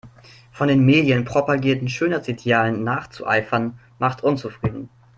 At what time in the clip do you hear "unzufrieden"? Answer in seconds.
4.23-4.89